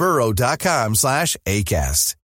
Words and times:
burrow.com 0.00 0.94
slash 0.94 1.36
ACAST. 1.46 2.18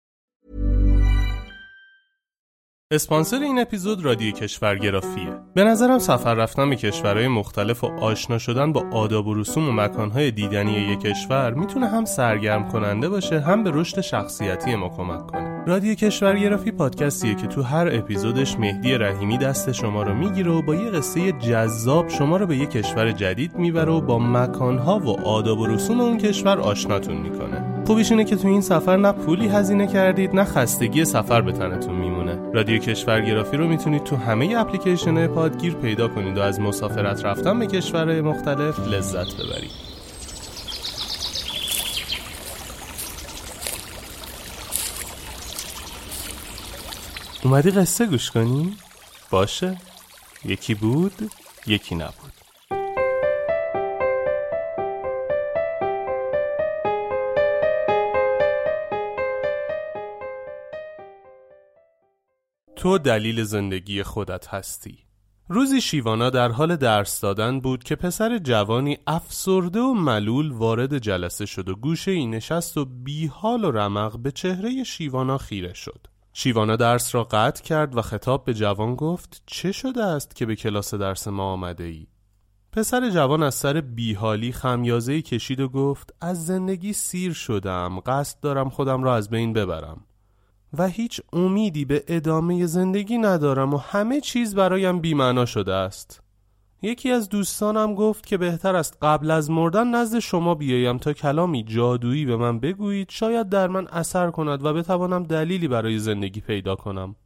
اسپانسر 2.92 3.41
این 3.41 3.59
اپیزود 3.59 4.05
رادیو 4.05 4.33
کشورگرافیه 4.33 5.31
به 5.55 5.65
نظرم 5.65 5.98
سفر 5.98 6.34
رفتن 6.34 6.70
به 6.70 6.77
کشورهای 6.77 7.28
مختلف 7.28 7.84
و 7.84 7.87
آشنا 7.87 8.39
شدن 8.39 8.73
با 8.73 8.84
آداب 8.93 9.27
و 9.27 9.34
رسوم 9.34 9.69
و 9.69 9.73
مکانهای 9.73 10.31
دیدنی 10.31 10.73
یک 10.73 11.00
کشور 11.00 11.55
می‌تونه 11.55 11.89
هم 11.89 12.05
سرگرم 12.05 12.69
کننده 12.69 13.09
باشه 13.09 13.41
هم 13.41 13.65
به 13.65 13.70
رشد 13.75 14.00
شخصیتی 14.00 14.75
ما 14.75 14.89
کمک 14.89 15.27
کنه 15.27 15.52
رادیو 15.67 15.95
کشورگرافی 15.95 16.71
پادکستیه 16.71 17.35
که 17.35 17.47
تو 17.47 17.63
هر 17.63 17.89
اپیزودش 17.93 18.59
مهدی 18.59 18.95
رحیمی 18.95 19.39
دست 19.39 19.73
شما 19.73 20.03
رو 20.03 20.15
می‌گیره 20.15 20.51
و 20.51 20.63
با 20.63 20.75
یه 20.75 20.91
قصه 20.91 21.33
جذاب 21.33 22.09
شما 22.09 22.37
رو 22.37 22.47
به 22.47 22.57
یک 22.57 22.71
کشور 22.71 23.13
جدید 23.13 23.57
می‌بره 23.57 23.93
و 23.93 24.01
با 24.01 24.19
مکانها 24.19 24.99
و 24.99 25.21
آداب 25.27 25.59
و 25.59 25.67
رسوم 25.67 26.01
اون 26.01 26.19
کشور 26.19 26.61
آشناتون 26.61 27.17
می‌کنه. 27.17 27.85
خوبیش 27.87 28.11
اینه 28.11 28.25
که 28.25 28.37
تو 28.37 28.49
این 28.49 28.61
سفر 28.61 28.97
نه 28.97 29.13
پولی 29.13 29.49
هزینه 29.49 29.87
کردید 29.87 30.35
نه 30.35 30.45
خستگی 30.45 31.05
سفر 31.05 31.41
به 31.41 31.53
تنتون 31.53 31.95
میمونه. 31.95 32.39
رادیو 32.55 32.79
کشورگرافی 32.79 33.57
رو 33.57 33.69
می‌تونید 33.69 34.05
تو 34.05 34.17
همه 34.17 34.55
اپلیکیشن 34.59 35.27
پادگیر 35.27 35.75
پیدا 35.75 36.09
کنید 36.09 36.39
و 36.39 36.41
از 36.41 36.61
مسافرت 36.61 37.25
رفتن 37.25 37.59
به 37.59 37.67
کشورهای 37.67 38.21
مختلف 38.21 38.89
لذت 38.89 39.34
ببرید. 39.34 39.91
اومدی 47.44 47.70
قصه 47.70 48.06
گوش 48.06 48.30
کنی؟ 48.30 48.76
باشه. 49.30 49.78
یکی 50.44 50.75
بود 50.75 51.30
یکی 51.66 51.94
نبود. 51.94 52.32
تو 62.76 62.98
دلیل 62.98 63.42
زندگی 63.42 64.03
خودت 64.03 64.48
هستی. 64.48 64.98
روزی 65.48 65.80
شیوانا 65.80 66.30
در 66.30 66.48
حال 66.48 66.76
درس 66.76 67.20
دادن 67.20 67.60
بود 67.60 67.84
که 67.84 67.97
پسر 67.97 68.38
جوانی 68.38 68.98
افسرده 69.06 69.80
و 69.80 69.94
ملول 69.94 70.53
وارد 70.53 70.98
جلسه 70.98 71.47
شد 71.47 71.69
و 71.69 71.74
گوشه 71.74 72.10
ای 72.10 72.26
نشست 72.26 72.76
و 72.76 72.84
بیحال 72.84 73.64
و 73.64 73.70
رمق 73.70 74.19
به 74.19 74.30
چهره 74.30 74.84
شیوانا 74.84 75.38
خیره 75.38 75.74
شد. 75.74 76.12
شیوانا 76.32 76.76
درس 76.76 77.15
را 77.15 77.25
قطع 77.25 77.62
کرد 77.62 77.97
و 77.97 78.03
خطاب 78.03 78.44
به 78.44 78.54
جوان 78.54 78.94
گفت 78.94 79.43
چه 79.47 79.72
شده 79.72 80.04
است 80.04 80.37
که 80.37 80.47
به 80.47 80.56
کلاس 80.56 80.94
درس 80.94 81.28
ما 81.28 81.53
آمده 81.53 81.84
ای؟ 81.84 82.06
پسر 82.72 83.10
جوان 83.10 83.43
از 83.43 83.54
سر 83.54 83.81
بیحالی 83.81 84.53
خمیازه 84.53 85.22
کشید 85.22 85.60
و 85.60 85.69
گفت 85.69 86.15
از 86.21 86.47
زندگی 86.47 86.92
سیر 86.92 87.32
شدم 87.32 88.00
قصد 88.00 88.41
دارم 88.41 88.71
خودم 88.71 89.03
را 89.03 89.15
از 89.15 89.31
بین 89.31 89.53
ببرم 89.53 90.00
و 90.78 90.88
هیچ 90.88 91.21
امیدی 91.32 91.84
به 91.84 92.04
ادامه 92.09 92.66
زندگی 92.66 93.19
ندارم 93.19 93.75
و 93.75 93.76
همه 93.76 94.21
چیز 94.21 94.54
برایم 94.54 95.00
بیمعنا 95.00 95.47
شده 95.47 95.75
است 95.75 96.22
یکی 96.82 97.10
از 97.10 97.28
دوستانم 97.28 97.94
گفت 97.94 98.26
که 98.26 98.37
بهتر 98.37 98.76
است 98.76 98.98
قبل 99.03 99.31
از 99.31 99.50
مردن 99.50 99.87
نزد 99.87 100.19
شما 100.19 100.54
بیایم 100.54 100.98
تا 100.98 101.12
کلامی 101.12 101.65
جادویی 101.65 102.25
به 102.25 102.37
من 102.37 102.60
بگویید 102.60 103.10
شاید 103.10 103.48
در 103.48 103.69
من 103.69 103.88
اثر 103.88 104.31
کند 104.31 104.65
و 104.65 104.72
بتوانم 104.75 105.22
دلیلی 105.22 105.69
برای 105.69 105.98
زندگی 105.98 106.41
پیدا 106.41 106.75
کنم. 106.75 107.16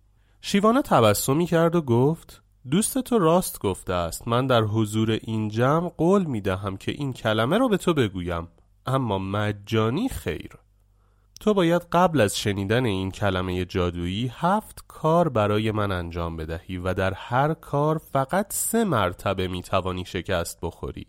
شیوانه 0.41 0.83
تبسمی 0.83 1.47
کرد 1.47 1.75
و 1.75 1.83
گفت 1.83 2.43
دوست 2.71 2.99
تو 2.99 3.19
راست 3.19 3.59
گفته 3.59 3.93
است. 3.93 4.29
من 4.29 4.47
در 4.47 4.63
حضور 4.63 5.11
این 5.11 5.49
جمع 5.49 5.89
قول 5.89 6.25
می 6.25 6.41
دهم 6.41 6.77
که 6.77 6.93
این 6.93 7.13
کلمه 7.13 7.59
را 7.59 7.69
به 7.69 7.77
تو 7.77 7.95
بگویم. 7.95 8.49
اما 8.87 9.19
مجانی 9.19 10.09
خیر. 10.09 10.51
تو 11.41 11.55
باید 11.55 11.83
قبل 11.93 12.21
از 12.21 12.39
شنیدن 12.39 12.85
این 12.85 13.11
کلمه 13.11 13.65
جادویی 13.65 14.33
هفت 14.35 14.85
کار 14.89 15.29
برای 15.29 15.71
من 15.71 15.93
انجام 15.93 16.37
بدهی 16.37 16.79
و 16.79 16.95
در 16.95 17.15
هر 17.15 17.55
کار 17.55 17.99
فقط 17.99 18.47
سه 18.53 18.85
مرتبه 18.85 19.49
می 19.49 19.63
توانی 19.63 20.05
شکست 20.05 20.59
بخوری. 20.63 21.07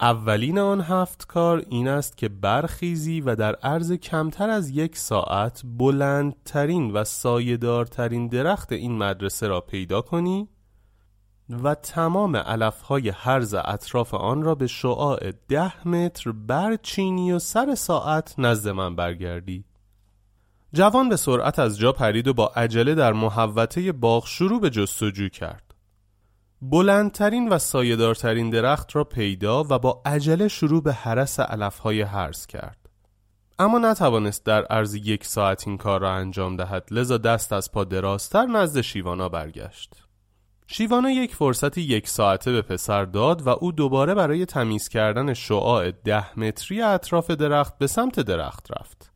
اولین 0.00 0.58
آن 0.58 0.80
هفت 0.80 1.26
کار 1.26 1.64
این 1.70 1.88
است 1.88 2.16
که 2.16 2.28
برخیزی 2.28 3.20
و 3.20 3.34
در 3.34 3.54
عرض 3.54 3.92
کمتر 3.92 4.50
از 4.50 4.70
یک 4.70 4.96
ساعت 4.96 5.62
بلندترین 5.64 6.90
و 6.90 7.04
سایدارترین 7.04 8.28
درخت 8.28 8.72
این 8.72 8.98
مدرسه 8.98 9.46
را 9.46 9.60
پیدا 9.60 10.00
کنی 10.00 10.48
و 11.52 11.74
تمام 11.74 12.36
علفهای 12.36 13.08
هرز 13.08 13.54
اطراف 13.54 14.14
آن 14.14 14.42
را 14.42 14.54
به 14.54 14.66
شعاع 14.66 15.32
ده 15.48 15.88
متر 15.88 16.32
برچینی 16.32 17.32
و 17.32 17.38
سر 17.38 17.74
ساعت 17.74 18.34
نزد 18.38 18.68
من 18.68 18.96
برگردی. 18.96 19.64
جوان 20.72 21.08
به 21.08 21.16
سرعت 21.16 21.58
از 21.58 21.78
جا 21.78 21.92
پرید 21.92 22.28
و 22.28 22.34
با 22.34 22.52
عجله 22.56 22.94
در 22.94 23.12
محوطه 23.12 23.92
باغ 23.92 24.26
شروع 24.26 24.60
به 24.60 24.70
جستجو 24.70 25.28
کرد. 25.28 25.74
بلندترین 26.62 27.48
و 27.48 27.58
سایدارترین 27.58 28.50
درخت 28.50 28.96
را 28.96 29.04
پیدا 29.04 29.64
و 29.64 29.78
با 29.78 30.02
عجله 30.06 30.48
شروع 30.48 30.82
به 30.82 30.92
حرس 30.92 31.40
علفهای 31.40 32.00
هرز 32.00 32.46
کرد. 32.46 32.88
اما 33.58 33.78
نتوانست 33.78 34.46
در 34.46 34.64
عرض 34.64 34.94
یک 34.94 35.24
ساعت 35.24 35.68
این 35.68 35.76
کار 35.76 36.00
را 36.00 36.12
انجام 36.12 36.56
دهد 36.56 36.88
لذا 36.90 37.18
دست 37.18 37.52
از 37.52 37.72
پا 37.72 37.84
درازتر 37.84 38.46
نزد 38.46 38.80
شیوانا 38.80 39.28
برگشت. 39.28 40.01
شیوانا 40.66 41.10
یک 41.10 41.34
فرصتی 41.34 41.80
یک 41.80 42.08
ساعته 42.08 42.52
به 42.52 42.62
پسر 42.62 43.04
داد 43.04 43.46
و 43.46 43.48
او 43.48 43.72
دوباره 43.72 44.14
برای 44.14 44.46
تمیز 44.46 44.88
کردن 44.88 45.34
شعاع 45.34 45.90
ده 45.90 46.38
متری 46.38 46.82
اطراف 46.82 47.30
درخت 47.30 47.78
به 47.78 47.86
سمت 47.86 48.20
درخت 48.20 48.66
رفت. 48.72 49.12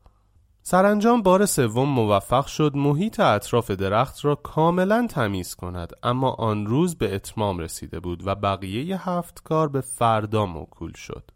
سرانجام 0.62 1.22
بار 1.22 1.46
سوم 1.46 1.88
موفق 1.88 2.46
شد 2.46 2.76
محیط 2.76 3.20
اطراف 3.20 3.70
درخت 3.70 4.24
را 4.24 4.34
کاملا 4.34 5.06
تمیز 5.10 5.54
کند 5.54 5.92
اما 6.02 6.30
آن 6.30 6.66
روز 6.66 6.98
به 6.98 7.14
اتمام 7.14 7.58
رسیده 7.58 8.00
بود 8.00 8.26
و 8.26 8.34
بقیه 8.34 9.08
هفت 9.08 9.42
کار 9.42 9.68
به 9.68 9.80
فردا 9.80 10.46
موکول 10.46 10.92
شد. 10.92 11.35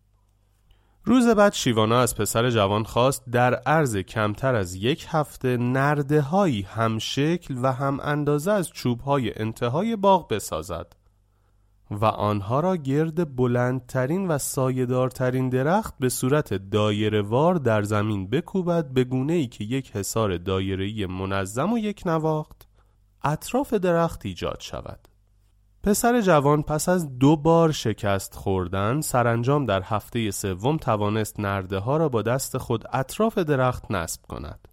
روز 1.05 1.26
بعد 1.29 1.52
شیوانا 1.52 2.00
از 2.00 2.17
پسر 2.17 2.50
جوان 2.50 2.85
خواست 2.85 3.25
در 3.31 3.55
عرض 3.55 3.97
کمتر 3.97 4.55
از 4.55 4.75
یک 4.75 5.06
هفته 5.08 5.56
نرده 5.56 6.20
هایی 6.20 6.62
هم 6.62 6.99
شکل 6.99 7.58
و 7.62 7.73
هم 7.73 8.00
اندازه 8.02 8.52
از 8.52 8.70
چوب 8.70 9.00
های 9.00 9.41
انتهای 9.41 9.97
باغ 9.97 10.29
بسازد 10.29 10.97
و 11.91 12.05
آنها 12.05 12.61
را 12.61 12.76
گرد 12.76 13.37
بلندترین 13.37 14.29
و 14.29 14.38
سایدارترین 14.38 15.49
درخت 15.49 15.94
به 16.00 16.08
صورت 16.08 16.55
دایرهوار 16.55 17.55
در 17.55 17.82
زمین 17.82 18.31
بکوبد 18.31 18.88
به 18.88 19.05
گونه 19.05 19.32
ای 19.32 19.47
که 19.47 19.64
یک 19.64 19.97
حصار 19.97 20.37
دایره‌ای 20.37 21.06
منظم 21.06 21.73
و 21.73 21.79
یک 21.79 22.02
نواخت 22.06 22.69
اطراف 23.25 23.75
درخت 23.75 24.26
ایجاد 24.26 24.61
شود. 24.61 25.10
پسر 25.82 26.21
جوان 26.21 26.62
پس 26.62 26.88
از 26.88 27.19
دو 27.19 27.37
بار 27.37 27.73
شکست 27.73 28.35
خوردن 28.35 29.00
سرانجام 29.00 29.67
در 29.67 29.82
هفته 29.82 30.31
سوم 30.31 30.77
توانست 30.77 31.41
نرده 31.41 31.79
ها 31.79 31.97
را 31.97 32.09
با 32.09 32.23
دست 32.23 32.59
خود 32.59 32.85
اطراف 32.93 33.38
درخت 33.38 33.91
نصب 33.91 34.23
کند. 34.23 34.69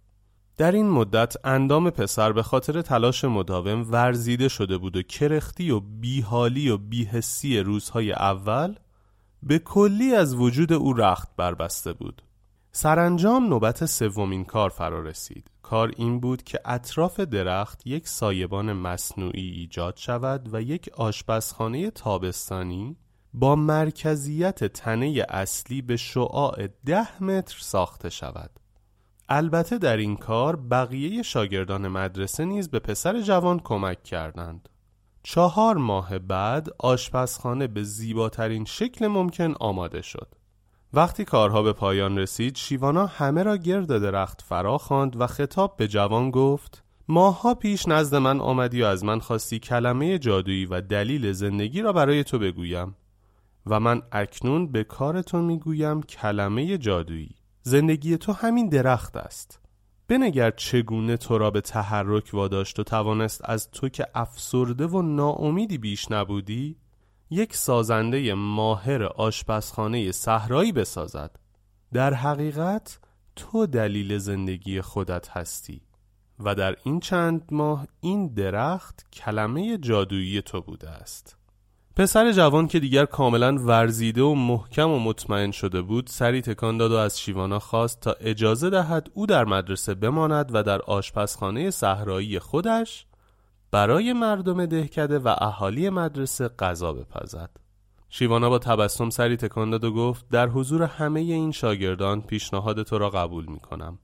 در 0.56 0.72
این 0.72 0.90
مدت 0.90 1.34
اندام 1.44 1.90
پسر 1.90 2.32
به 2.32 2.42
خاطر 2.42 2.82
تلاش 2.82 3.24
مداوم 3.24 3.90
ورزیده 3.90 4.48
شده 4.48 4.78
بود 4.78 4.96
و 4.96 5.02
کرختی 5.02 5.70
و 5.70 5.80
بیحالی 5.80 6.70
و 6.70 6.76
بیحسی 6.76 7.60
روزهای 7.60 8.12
اول 8.12 8.74
به 9.42 9.58
کلی 9.58 10.14
از 10.14 10.34
وجود 10.34 10.72
او 10.72 10.92
رخت 10.92 11.28
بربسته 11.36 11.92
بود. 11.92 12.22
سرانجام 12.72 13.46
نوبت 13.46 13.86
سومین 13.86 14.44
کار 14.44 14.70
فرا 14.70 15.00
رسید. 15.00 15.50
کار 15.62 15.92
این 15.96 16.20
بود 16.20 16.42
که 16.42 16.60
اطراف 16.64 17.20
درخت 17.20 17.86
یک 17.86 18.08
سایبان 18.08 18.72
مصنوعی 18.72 19.50
ایجاد 19.50 19.96
شود 19.96 20.54
و 20.54 20.62
یک 20.62 20.90
آشپزخانه 20.96 21.90
تابستانی 21.90 22.96
با 23.34 23.56
مرکزیت 23.56 24.64
تنه 24.64 25.26
اصلی 25.28 25.82
به 25.82 25.96
شعاع 25.96 26.66
ده 26.86 27.22
متر 27.22 27.56
ساخته 27.60 28.10
شود. 28.10 28.50
البته 29.28 29.78
در 29.78 29.96
این 29.96 30.16
کار 30.16 30.56
بقیه 30.56 31.22
شاگردان 31.22 31.88
مدرسه 31.88 32.44
نیز 32.44 32.68
به 32.70 32.78
پسر 32.78 33.20
جوان 33.20 33.60
کمک 33.60 34.02
کردند. 34.02 34.68
چهار 35.22 35.76
ماه 35.76 36.18
بعد 36.18 36.68
آشپزخانه 36.78 37.66
به 37.66 37.82
زیباترین 37.82 38.64
شکل 38.64 39.06
ممکن 39.06 39.54
آماده 39.60 40.02
شد. 40.02 40.34
وقتی 40.92 41.24
کارها 41.24 41.62
به 41.62 41.72
پایان 41.72 42.18
رسید 42.18 42.56
شیوانا 42.56 43.06
همه 43.06 43.42
را 43.42 43.56
گرد 43.56 43.86
درخت 43.86 44.42
فرا 44.42 44.78
خواند 44.78 45.20
و 45.20 45.26
خطاب 45.26 45.76
به 45.76 45.88
جوان 45.88 46.30
گفت 46.30 46.84
ماها 47.08 47.54
پیش 47.54 47.88
نزد 47.88 48.14
من 48.14 48.40
آمدی 48.40 48.82
و 48.82 48.86
از 48.86 49.04
من 49.04 49.18
خواستی 49.18 49.58
کلمه 49.58 50.18
جادویی 50.18 50.66
و 50.66 50.80
دلیل 50.80 51.32
زندگی 51.32 51.82
را 51.82 51.92
برای 51.92 52.24
تو 52.24 52.38
بگویم. 52.38 52.96
و 53.66 53.80
من 53.80 54.02
اکنون 54.12 54.72
به 54.72 54.84
کار 54.84 55.22
تو 55.22 55.42
می‌گویم 55.42 56.02
کلمه 56.02 56.78
جادویی. 56.78 57.34
زندگی 57.62 58.16
تو 58.16 58.32
همین 58.32 58.68
درخت 58.68 59.16
است. 59.16 59.60
بنگر 60.08 60.50
چگونه 60.50 61.16
تو 61.16 61.38
را 61.38 61.50
به 61.50 61.60
تحرک 61.60 62.30
واداشت 62.32 62.78
و 62.78 62.82
توانست 62.82 63.40
از 63.44 63.70
تو 63.70 63.88
که 63.88 64.06
افسرده 64.14 64.86
و 64.86 65.02
ناامیدی 65.02 65.78
بیش 65.78 66.10
نبودی؟ 66.10 66.76
یک 67.30 67.56
سازنده 67.56 68.34
ماهر 68.34 69.04
آشپزخانه 69.04 70.12
صحرایی 70.12 70.72
بسازد. 70.72 71.36
در 71.92 72.14
حقیقت 72.14 72.98
تو 73.36 73.66
دلیل 73.66 74.18
زندگی 74.18 74.80
خودت 74.80 75.28
هستی 75.28 75.82
و 76.40 76.54
در 76.54 76.76
این 76.84 77.00
چند 77.00 77.48
ماه 77.50 77.86
این 78.00 78.28
درخت 78.28 79.06
کلمه 79.12 79.78
جادویی 79.78 80.42
تو 80.42 80.60
بوده 80.60 80.90
است. 80.90 81.36
پسر 81.96 82.32
جوان 82.32 82.68
که 82.68 82.80
دیگر 82.80 83.04
کاملا 83.04 83.54
ورزیده 83.54 84.22
و 84.22 84.34
محکم 84.34 84.90
و 84.90 84.98
مطمئن 84.98 85.50
شده 85.50 85.82
بود 85.82 86.06
سری 86.06 86.42
تکان 86.42 86.76
داد 86.76 86.92
و 86.92 86.96
از 86.96 87.20
شیوانا 87.20 87.58
خواست 87.58 88.00
تا 88.00 88.12
اجازه 88.20 88.70
دهد 88.70 89.10
او 89.14 89.26
در 89.26 89.44
مدرسه 89.44 89.94
بماند 89.94 90.50
و 90.54 90.62
در 90.62 90.82
آشپزخانه 90.82 91.70
صحرایی 91.70 92.38
خودش 92.38 93.06
برای 93.70 94.12
مردم 94.12 94.66
دهکده 94.66 95.18
و 95.18 95.34
اهالی 95.38 95.90
مدرسه 95.90 96.48
غذا 96.48 96.92
بپزد. 96.92 97.50
شیوانا 98.08 98.50
با 98.50 98.58
تبسم 98.58 99.10
سری 99.10 99.36
تکان 99.36 99.70
داد 99.70 99.84
و 99.84 99.92
گفت 99.92 100.28
در 100.28 100.48
حضور 100.48 100.82
همه 100.82 101.20
این 101.20 101.52
شاگردان 101.52 102.22
پیشنهاد 102.22 102.82
تو 102.82 102.98
را 102.98 103.10
قبول 103.10 103.46
می 103.46 103.60
کنم. 103.60 103.98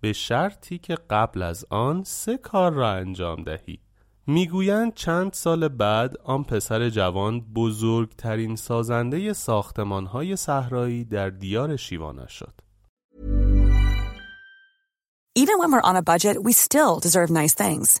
به 0.00 0.12
شرطی 0.12 0.78
که 0.78 0.94
قبل 1.10 1.42
از 1.42 1.64
آن 1.70 2.04
سه 2.04 2.36
کار 2.36 2.72
را 2.72 2.90
انجام 2.90 3.42
دهی. 3.42 3.78
می‌گویند 4.26 4.94
چند 4.94 5.32
سال 5.32 5.68
بعد 5.68 6.16
آن 6.24 6.44
پسر 6.44 6.90
جوان 6.90 7.40
بزرگترین 7.40 8.56
سازنده 8.56 9.32
ساختمانهای 9.32 10.36
صحرایی 10.36 11.04
در 11.04 11.30
دیار 11.30 11.76
شیوانا 11.76 12.26
شد. 12.26 12.54
Even 15.38 15.58
when 15.60 15.70
we're 15.72 15.90
on 15.90 15.96
a 15.96 16.02
budget, 16.02 16.36
we 16.42 16.52
still 16.52 16.98
deserve 17.06 17.30
nice 17.30 17.54
things. 17.54 18.00